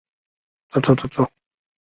[0.71, 1.29] 朱格拉周期提出。